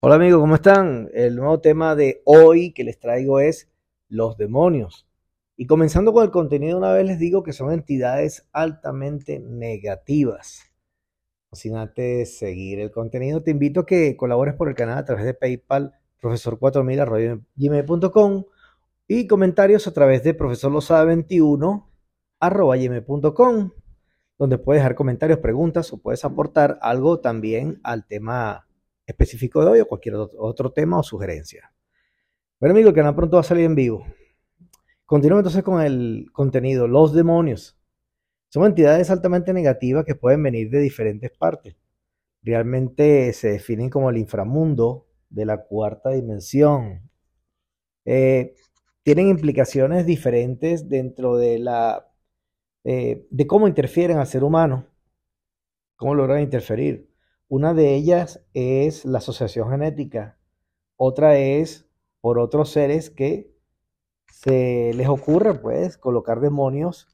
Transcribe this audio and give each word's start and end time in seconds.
Hola 0.00 0.14
amigos, 0.14 0.38
¿cómo 0.38 0.54
están? 0.54 1.10
El 1.12 1.34
nuevo 1.34 1.60
tema 1.60 1.96
de 1.96 2.22
hoy 2.24 2.72
que 2.72 2.84
les 2.84 3.00
traigo 3.00 3.40
es 3.40 3.68
los 4.08 4.36
demonios. 4.36 5.08
Y 5.56 5.66
comenzando 5.66 6.12
con 6.12 6.22
el 6.22 6.30
contenido, 6.30 6.78
una 6.78 6.92
vez 6.92 7.04
les 7.04 7.18
digo 7.18 7.42
que 7.42 7.52
son 7.52 7.72
entidades 7.72 8.46
altamente 8.52 9.40
negativas. 9.40 10.70
Sin 11.50 11.74
antes 11.74 12.38
seguir 12.38 12.78
el 12.78 12.92
contenido, 12.92 13.42
te 13.42 13.50
invito 13.50 13.80
a 13.80 13.86
que 13.86 14.16
colabores 14.16 14.54
por 14.54 14.68
el 14.68 14.76
canal 14.76 14.98
a 14.98 15.04
través 15.04 15.24
de 15.24 15.34
PayPal, 15.34 15.94
profesor4000 16.22 18.54
y 19.08 19.26
comentarios 19.26 19.88
a 19.88 19.92
través 19.92 20.22
de 20.22 20.38
profesorlosada21 20.38 21.86
donde 24.38 24.58
puedes 24.58 24.80
dejar 24.80 24.94
comentarios, 24.94 25.40
preguntas 25.40 25.92
o 25.92 25.98
puedes 25.98 26.24
aportar 26.24 26.78
algo 26.82 27.18
también 27.18 27.80
al 27.82 28.06
tema 28.06 28.67
específico 29.08 29.64
de 29.64 29.70
hoy 29.70 29.80
o 29.80 29.86
cualquier 29.88 30.14
otro 30.16 30.70
tema 30.70 30.98
o 30.98 31.02
sugerencia. 31.02 31.72
Bueno, 32.60 32.74
amigo, 32.74 32.90
el 32.90 32.94
canal 32.94 33.14
pronto 33.14 33.36
va 33.36 33.40
a 33.40 33.44
salir 33.44 33.64
en 33.64 33.74
vivo. 33.74 34.04
Continuamos 35.06 35.40
entonces 35.40 35.62
con 35.64 35.80
el 35.80 36.26
contenido. 36.32 36.86
Los 36.86 37.14
demonios 37.14 37.78
son 38.50 38.66
entidades 38.66 39.10
altamente 39.10 39.52
negativas 39.52 40.04
que 40.04 40.14
pueden 40.14 40.42
venir 40.42 40.70
de 40.70 40.80
diferentes 40.80 41.30
partes. 41.30 41.76
Realmente 42.42 43.32
se 43.32 43.48
definen 43.52 43.90
como 43.90 44.10
el 44.10 44.18
inframundo 44.18 45.06
de 45.30 45.46
la 45.46 45.64
cuarta 45.64 46.10
dimensión. 46.10 47.10
Eh, 48.04 48.54
tienen 49.02 49.28
implicaciones 49.28 50.04
diferentes 50.04 50.88
dentro 50.88 51.36
de 51.36 51.58
la 51.58 52.08
eh, 52.84 53.26
de 53.30 53.46
cómo 53.46 53.68
interfieren 53.68 54.18
al 54.18 54.26
ser 54.26 54.44
humano, 54.44 54.86
cómo 55.96 56.14
logran 56.14 56.42
interferir. 56.42 57.07
Una 57.50 57.72
de 57.72 57.94
ellas 57.94 58.44
es 58.52 59.06
la 59.06 59.18
asociación 59.18 59.70
genética, 59.70 60.38
otra 60.96 61.38
es 61.38 61.88
por 62.20 62.38
otros 62.38 62.70
seres 62.70 63.08
que 63.08 63.54
se 64.30 64.92
les 64.94 65.08
ocurre 65.08 65.54
pues 65.54 65.96
colocar 65.96 66.40
demonios 66.40 67.08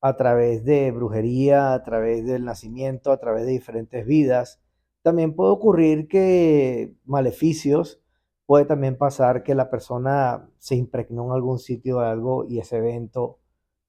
a 0.00 0.16
través 0.16 0.64
de 0.64 0.92
brujería, 0.92 1.74
a 1.74 1.82
través 1.82 2.24
del 2.24 2.44
nacimiento, 2.44 3.10
a 3.10 3.18
través 3.18 3.44
de 3.44 3.52
diferentes 3.52 4.06
vidas. 4.06 4.60
También 5.02 5.34
puede 5.34 5.50
ocurrir 5.50 6.06
que 6.06 6.94
maleficios, 7.04 8.00
puede 8.46 8.66
también 8.66 8.96
pasar 8.96 9.42
que 9.42 9.56
la 9.56 9.68
persona 9.68 10.48
se 10.58 10.76
impregnó 10.76 11.26
en 11.26 11.32
algún 11.32 11.58
sitio 11.58 11.98
de 11.98 12.06
algo 12.06 12.44
y 12.48 12.60
ese 12.60 12.76
evento 12.76 13.40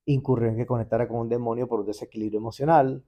incurrió 0.05 0.49
en 0.49 0.57
que 0.57 0.65
conectara 0.65 1.07
con 1.07 1.17
un 1.17 1.30
demonio 1.30 1.67
por 1.67 1.81
un 1.81 1.85
desequilibrio 1.85 2.39
emocional. 2.39 3.03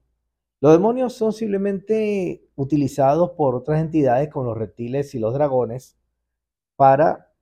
Los 0.61 0.73
demonios 0.73 1.13
son 1.13 1.31
simplemente 1.31 2.49
utilizados 2.55 3.31
por 3.31 3.55
otras 3.55 3.79
entidades 3.79 4.29
como 4.29 4.47
los 4.47 4.57
reptiles 4.57 5.15
y 5.15 5.19
los 5.19 5.33
dragones 5.33 5.97
para 6.75 7.33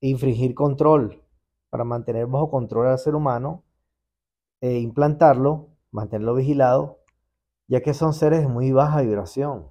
infringir 0.00 0.54
control, 0.54 1.22
para 1.68 1.84
mantener 1.84 2.26
bajo 2.26 2.50
control 2.50 2.88
al 2.88 2.98
ser 2.98 3.14
humano, 3.14 3.64
e 4.60 4.78
implantarlo, 4.78 5.68
mantenerlo 5.90 6.34
vigilado, 6.34 7.00
ya 7.68 7.80
que 7.82 7.94
son 7.94 8.14
seres 8.14 8.40
de 8.42 8.48
muy 8.48 8.72
baja 8.72 9.02
vibración. 9.02 9.70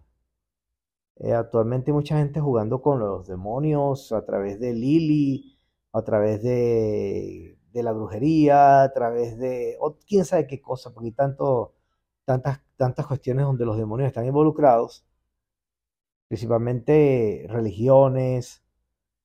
Eh, 1.18 1.34
actualmente 1.34 1.92
hay 1.92 1.96
mucha 1.96 2.18
gente 2.18 2.40
jugando 2.40 2.82
con 2.82 3.00
los 3.00 3.28
demonios 3.28 4.12
a 4.12 4.26
través 4.26 4.60
de 4.60 4.74
Lili, 4.74 5.60
a 5.92 6.04
través 6.04 6.42
de, 6.44 7.58
la 7.74 7.92
brujería, 7.94 8.84
a 8.84 8.94
través 8.94 9.38
de 9.38 9.78
quién 10.08 10.26
sabe 10.26 10.48
qué 10.48 10.62
cosa, 10.62 10.94
porque 10.94 11.08
hay 11.08 11.14
tanto 11.14 11.79
tantas, 12.30 12.62
tantas 12.78 13.08
cuestiones 13.08 13.44
donde 13.44 13.66
los 13.66 13.76
demonios 13.76 14.06
están 14.06 14.28
involucrados, 14.28 15.04
principalmente 16.28 17.48
religiones, 17.50 18.64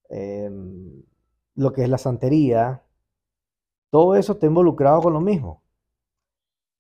em, 0.09 1.03
lo 1.55 1.71
que 1.75 1.83
es 1.83 1.91
la 1.91 1.99
santería, 1.99 2.83
todo 3.91 4.15
eso 4.17 4.33
está 4.33 4.47
involucrado 4.47 5.03
con 5.03 5.13
lo 5.13 5.21
mismo. 5.21 5.63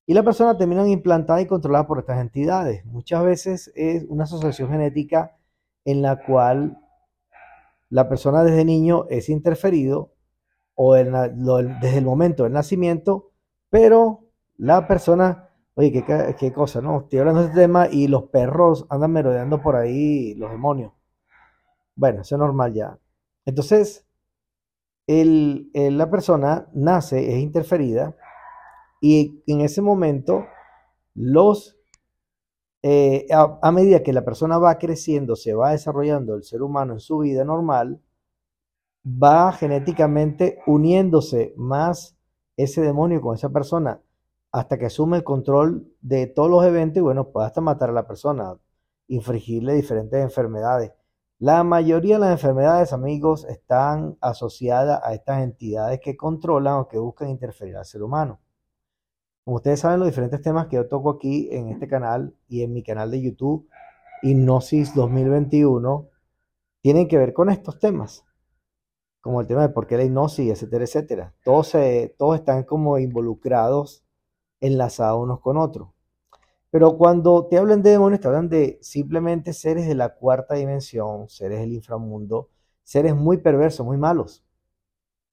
Y 0.07 0.15
la 0.15 0.23
persona 0.23 0.57
termina 0.57 0.89
implantada 0.89 1.43
y 1.43 1.47
controlada 1.47 1.87
por 1.87 1.99
estas 1.99 2.19
entidades. 2.19 2.87
Muchas 2.87 3.23
veces 3.23 3.71
es 3.75 4.07
una 4.09 4.25
asociación 4.25 4.71
genética 4.71 5.37
en 5.84 6.01
la 6.01 6.25
cual 6.25 6.79
la 7.91 8.09
persona 8.09 8.45
desde 8.45 8.65
niño 8.65 9.05
es 9.11 9.29
interferido 9.29 10.15
o 10.75 10.95
desde 10.95 11.99
el 11.99 12.05
momento 12.05 12.45
del 12.45 12.55
nacimiento, 12.55 13.31
pero 13.69 14.25
la 14.57 14.89
persona 14.89 15.51
Oye, 15.77 16.05
qué, 16.39 16.53
cosa, 16.53 16.81
¿no? 16.81 17.01
Estoy 17.01 17.19
hablando 17.19 17.41
de 17.41 17.49
este 17.49 17.61
tema 17.61 17.89
y 17.91 18.07
los 18.07 18.25
perros 18.25 18.87
andan 18.91 19.11
merodeando 19.12 19.61
por 19.61 19.75
ahí, 19.75 20.35
los 20.35 20.53
demonios. 20.53 20.93
Bueno, 21.97 22.23
eso 22.23 22.37
es 22.37 22.39
normal 22.39 22.73
ya. 22.75 22.99
Entonces, 23.45 24.07
la 25.09 26.11
persona 26.11 26.69
nace, 26.75 27.34
es 27.34 27.41
interferida, 27.41 28.17
y 29.01 29.43
en 29.49 29.63
ese 29.63 29.83
momento, 29.83 30.47
los, 31.15 31.77
eh, 32.83 33.27
a 33.33 33.73
medida 33.73 34.03
que 34.05 34.13
la 34.13 34.25
persona 34.25 34.59
va 34.59 34.79
creciendo, 34.79 35.34
se 35.34 35.55
va 35.55 35.73
desarrollando 35.73 36.37
el 36.37 36.45
ser 36.45 36.63
humano 36.63 36.95
en 36.95 37.01
su 37.01 37.19
vida 37.19 37.45
normal, 37.45 38.01
va 39.05 39.53
genéticamente 39.53 40.61
uniéndose 40.67 41.53
más 41.57 42.17
ese 42.57 42.81
demonio 42.81 43.21
con 43.21 43.34
esa 43.34 43.51
persona 43.51 44.01
hasta 44.54 44.78
que 44.78 44.87
asume 44.87 45.16
el 45.16 45.25
control 45.25 45.92
de 46.00 46.28
todos 46.28 46.48
los 46.48 46.65
eventos 46.65 46.98
y 46.98 47.00
bueno, 47.00 47.31
puede 47.31 47.48
hasta 47.48 47.60
matar 47.60 47.91
a 47.91 47.92
la 47.92 48.06
persona, 48.06 48.56
infringirle 49.09 49.75
diferentes 49.75 50.22
enfermedades. 50.22 50.92
La 51.41 51.65
mayoría 51.65 52.15
de 52.15 52.20
las 52.20 52.31
enfermedades, 52.31 52.92
amigos, 52.92 53.44
están 53.47 54.16
asociadas 54.20 55.00
a 55.03 55.12
estas 55.12 55.42
entidades 55.42 55.98
que 55.98 56.16
controlan 56.16 56.75
o 56.75 56.87
que 56.87 56.98
buscan 56.98 57.31
interferir 57.31 57.76
al 57.76 57.84
ser 57.84 58.04
humano. 58.04 58.38
Como 59.44 59.56
ustedes 59.56 59.81
saben, 59.81 59.98
los 59.98 60.06
diferentes 60.06 60.41
temas 60.41 60.69
que 60.69 60.76
yo 60.76 60.86
toco 60.86 61.10
aquí 61.10 61.48
en 61.50 61.71
este 61.71 61.88
canal 61.88 62.32
y 62.47 62.62
en 62.62 62.72
mi 62.72 62.84
canal 62.84 63.10
de 63.10 63.22
YouTube, 63.22 63.69
Hipnosis 64.22 64.94
2021, 64.94 66.09
tienen 66.81 67.09
que 67.09 67.19
ver 67.19 67.32
con 67.32 67.50
estos 67.50 67.81
temas, 67.81 68.25
como 69.21 69.41
el 69.41 69.48
tema 69.48 69.62
de 69.62 69.71
por 69.71 69.88
qué 69.88 69.97
la 69.97 70.04
hipnosis, 70.04 70.48
etcétera, 70.48 70.84
etcétera. 70.84 71.34
Todos, 71.42 71.72
todos 72.16 72.36
están 72.36 72.62
como 72.62 72.98
involucrados 73.00 74.03
enlazados 74.67 75.23
unos 75.23 75.41
con 75.41 75.57
otros. 75.57 75.89
Pero 76.71 76.97
cuando 76.97 77.47
te 77.47 77.59
hablan 77.59 77.83
de 77.83 77.91
demonios, 77.91 78.21
te 78.21 78.29
hablan 78.29 78.49
de 78.49 78.79
simplemente 78.83 79.53
seres 79.53 79.87
de 79.87 79.95
la 79.95 80.15
cuarta 80.15 80.55
dimensión, 80.55 81.29
seres 81.29 81.61
del 81.61 81.73
inframundo, 81.73 82.49
seres 82.83 83.15
muy 83.15 83.39
perversos, 83.39 83.87
muy 83.87 83.97
malos, 83.97 84.45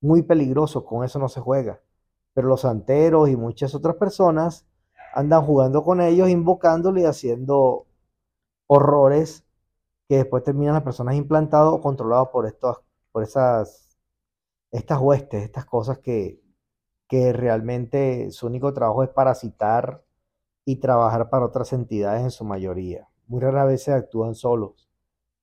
muy 0.01 0.21
peligrosos, 0.23 0.83
con 0.83 1.03
eso 1.03 1.19
no 1.19 1.29
se 1.29 1.41
juega. 1.41 1.81
Pero 2.33 2.47
los 2.47 2.61
santeros 2.61 3.29
y 3.29 3.35
muchas 3.35 3.73
otras 3.75 3.95
personas 3.95 4.67
andan 5.13 5.43
jugando 5.43 5.83
con 5.83 6.01
ellos, 6.01 6.29
invocándole 6.29 7.01
y 7.01 7.05
haciendo 7.05 7.87
horrores 8.67 9.43
que 10.07 10.17
después 10.17 10.43
terminan 10.43 10.75
las 10.75 10.83
personas 10.83 11.15
implantadas 11.15 11.73
o 11.73 11.81
controladas 11.81 12.29
por, 12.29 12.45
estos, 12.45 12.77
por 13.11 13.23
esas, 13.23 13.97
estas 14.71 14.99
huestes, 14.99 15.43
estas 15.43 15.65
cosas 15.65 15.99
que, 15.99 16.41
que 17.11 17.33
realmente 17.33 18.31
su 18.31 18.47
único 18.47 18.73
trabajo 18.73 19.03
es 19.03 19.09
parasitar 19.09 20.01
y 20.63 20.77
trabajar 20.77 21.29
para 21.29 21.45
otras 21.45 21.73
entidades 21.73 22.23
en 22.23 22.31
su 22.31 22.45
mayoría. 22.45 23.09
Muy 23.27 23.41
raras 23.41 23.67
veces 23.67 23.95
actúan 23.95 24.33
solos. 24.33 24.89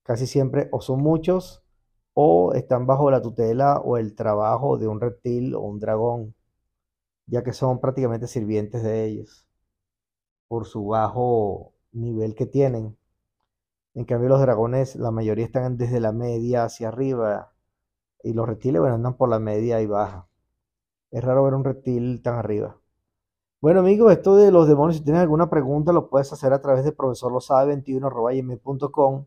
Casi 0.03 0.27
siempre 0.27 0.71
o 0.73 0.81
son 0.81 1.03
muchos 1.03 1.63
o 2.15 2.55
están 2.55 2.87
bajo 2.87 3.11
la 3.11 3.21
tutela 3.21 3.81
o 3.81 3.99
el 3.99 4.15
trabajo 4.15 4.79
de 4.79 4.89
un 4.89 4.99
reptil 4.99 5.55
o 5.55 5.61
un 5.61 5.79
dragón, 5.79 6.35
ya 7.27 7.43
que 7.43 7.53
son 7.53 7.81
prácticamente 7.81 8.29
sirvientes 8.29 8.83
de 8.83 9.05
ellos 9.05 9.47
por 10.49 10.65
su 10.67 10.87
bajo 10.87 11.75
nivel 11.93 12.35
que 12.35 12.47
tienen. 12.47 12.97
En 13.95 14.07
cambio 14.07 14.31
los 14.31 14.41
dragones, 14.41 14.97
la 14.97 15.11
mayoría 15.11 15.45
están 15.45 15.77
desde 15.77 16.01
la 16.01 16.13
media 16.13 16.65
hacia 16.65 16.89
arriba 16.89 17.53
y 18.23 18.33
los 18.33 18.47
reptiles 18.49 18.81
bueno, 18.81 18.95
andan 18.97 19.19
por 19.19 19.29
la 19.29 19.39
media 19.39 19.83
y 19.83 19.87
baja. 19.87 20.28
Es 21.11 21.25
raro 21.25 21.43
ver 21.45 21.55
un 21.55 21.65
reptil 21.65 22.23
tan 22.23 22.37
arriba. 22.37 22.79
Bueno, 23.61 23.81
amigos, 23.81 24.13
esto 24.13 24.37
de 24.37 24.53
los 24.53 24.69
demonios, 24.69 24.99
si 24.99 25.05
tienes 25.05 25.23
alguna 25.23 25.51
pregunta, 25.51 25.93
lo 25.93 26.09
puedes 26.09 26.33
hacer 26.33 26.53
a 26.53 26.61
través 26.61 26.85
de 26.85 26.97
profesorlosabe21.com. 26.97 29.25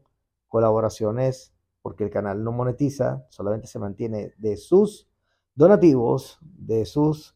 Colaboraciones, 0.48 1.54
porque 1.82 2.06
el 2.06 2.12
canal 2.12 2.44
no 2.44 2.52
monetiza, 2.52 3.26
solamente 3.30 3.68
se 3.68 3.80
mantiene 3.80 4.34
de 4.38 4.58
sus 4.58 5.08
donativos, 5.56 6.38
de 6.42 6.86
sus 6.86 7.36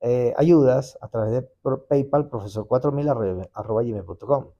eh, 0.00 0.34
ayudas 0.36 0.98
a 1.00 1.08
través 1.08 1.32
de 1.32 1.48
PayPal, 1.88 2.30
profesor4000.com. 2.30 4.50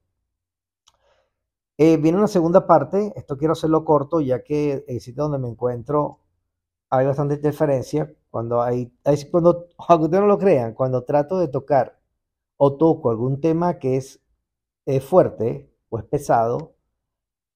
Eh, 1.79 1.99
viene 1.99 2.19
una 2.19 2.27
segunda 2.27 2.67
parte, 2.67 3.12
esto 3.17 3.37
quiero 3.37 3.53
hacerlo 3.53 3.85
corto, 3.85 4.21
ya 4.21 4.43
que 4.43 4.85
el 4.88 5.00
sitio 5.00 5.25
donde 5.25 5.38
me 5.38 5.49
encuentro 5.49 6.21
hay 6.91 7.06
bastante 7.06 7.35
interferencia 7.37 8.12
cuando 8.31 8.62
hay, 8.62 8.93
cuando, 9.31 9.69
aunque 9.88 10.05
ustedes 10.05 10.23
no 10.23 10.29
lo 10.29 10.38
crean, 10.38 10.75
cuando 10.75 11.05
trato 11.05 11.38
de 11.38 11.49
tocar 11.49 11.99
o 12.56 12.77
toco 12.77 13.11
algún 13.11 13.41
tema 13.41 13.79
que 13.79 13.97
es, 13.97 14.21
fuerte 15.03 15.73
o 15.88 15.99
es 15.99 16.05
pesado, 16.05 16.75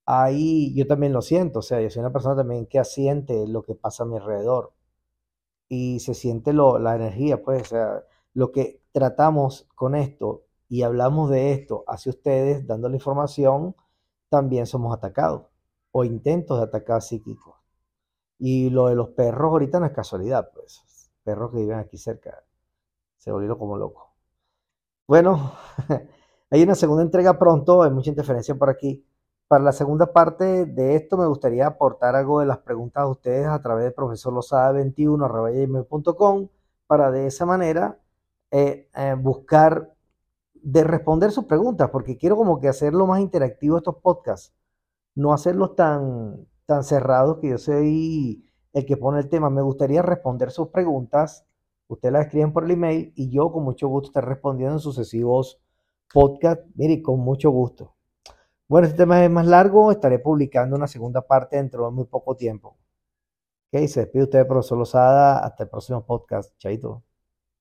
ahí 0.07 0.75
yo 0.75 0.87
también 0.87 1.13
lo 1.13 1.23
siento, 1.23 1.61
o 1.61 1.63
sea, 1.63 1.81
yo 1.81 1.91
soy 1.91 2.01
una 2.01 2.13
persona 2.13 2.37
también 2.37 2.67
que 2.67 2.79
asiente 2.79 3.47
lo 3.47 3.63
que 3.63 3.75
pasa 3.75 4.05
a 4.05 4.07
mi 4.07 4.17
alrededor 4.17 4.73
y 5.69 6.01
se 6.01 6.15
siente 6.15 6.53
lo, 6.53 6.79
la 6.79 6.97
energía, 6.97 7.43
pues, 7.43 7.63
o 7.63 7.65
sea, 7.67 8.05
lo 8.35 8.53
que 8.53 8.83
tratamos 8.93 9.69
con 9.77 9.95
esto 9.95 10.45
y 10.69 10.83
hablamos 10.83 11.31
de 11.31 11.53
esto 11.53 11.85
hacia 11.87 12.11
ustedes, 12.11 12.67
dando 12.67 12.89
la 12.89 12.97
información, 12.97 13.77
también 14.29 14.67
somos 14.67 14.97
atacados 14.97 15.47
o 15.93 16.05
intentos 16.05 16.59
de 16.59 16.65
atacar 16.65 17.03
psíquicos. 17.03 17.60
Y 18.41 18.71
lo 18.71 18.89
de 18.89 18.97
los 18.97 19.11
perros 19.11 19.53
ahorita 19.53 19.79
no 19.79 19.87
es 19.87 19.93
casualidad, 19.93 20.51
pues, 20.55 20.83
perros 21.23 21.53
que 21.53 21.59
viven 21.59 21.79
aquí 21.79 21.99
cerca, 21.99 22.43
se 23.19 23.31
volvieron 23.31 23.59
como 23.59 23.77
locos. 23.77 24.05
Bueno, 25.07 25.53
hay 26.51 26.63
una 26.63 26.75
segunda 26.75 27.03
entrega 27.03 27.39
pronto, 27.39 27.83
hay 27.83 27.91
mucha 27.91 28.09
interferencia 28.11 28.55
por 28.55 28.71
aquí. 28.71 29.05
Para 29.47 29.65
la 29.65 29.73
segunda 29.73 30.13
parte 30.13 30.65
de 30.65 30.97
esto 30.97 31.19
me 31.19 31.27
gustaría 31.27 31.67
aportar 31.67 32.17
algo 32.17 32.41
de 32.41 32.47
las 32.47 32.59
preguntas 32.59 33.05
de 33.05 33.11
ustedes 33.11 33.47
a 33.47 33.61
través 33.61 33.85
de 33.85 33.95
profesorlosada21.com 33.95 36.49
para 36.87 37.11
de 37.11 37.27
esa 37.27 37.45
manera 37.47 37.99
eh, 38.51 38.89
eh, 38.95 39.15
buscar 39.19 39.93
de 40.55 40.85
responder 40.85 41.33
sus 41.33 41.47
preguntas, 41.47 41.91
porque 41.91 42.17
quiero 42.17 42.37
como 42.37 42.61
que 42.61 42.69
hacerlo 42.69 43.07
más 43.07 43.21
interactivo 43.21 43.77
estos 43.77 43.97
podcasts, 43.97 44.55
no 45.15 45.33
hacerlos 45.33 45.75
tan, 45.77 46.47
tan 46.71 46.85
cerrados 46.85 47.39
que 47.41 47.49
yo 47.49 47.59
soy 47.59 48.45
el 48.73 48.87
que 48.87 48.97
pone 48.97 49.19
el 49.19 49.29
tema. 49.29 49.51
Me 49.51 49.61
gustaría 49.61 50.03
responder 50.03 50.53
sus 50.53 50.69
preguntas, 50.69 51.45
ustedes 51.89 52.13
las 52.13 52.27
escriben 52.27 52.53
por 52.53 52.65
el 52.65 52.71
email 52.71 53.13
y 53.17 53.29
yo 53.29 53.51
con 53.51 53.65
mucho 53.65 53.89
gusto 53.89 54.11
estaré 54.11 54.29
respondiendo 54.29 54.77
en 54.77 54.81
sucesivos 54.81 55.61
podcasts, 56.15 56.65
mire, 56.77 57.03
con 57.03 57.19
mucho 57.19 57.51
gusto. 57.51 57.97
Bueno, 58.69 58.87
este 58.87 58.99
tema 58.99 59.25
es 59.25 59.31
más 59.31 59.47
largo, 59.49 59.91
estaré 59.91 60.21
publicando 60.21 60.77
una 60.77 60.87
segunda 60.87 61.23
parte 61.23 61.57
dentro 61.57 61.87
de 61.87 61.91
muy 61.91 62.05
poco 62.05 62.37
tiempo. 62.37 62.77
Ok, 63.73 63.87
se 63.89 64.01
despide 64.01 64.25
usted, 64.25 64.47
profesor 64.47 64.79
Lozada, 64.79 65.41
hasta 65.41 65.65
el 65.65 65.71
próximo 65.71 66.05
podcast. 66.07 66.57
Chaito. 66.59 67.10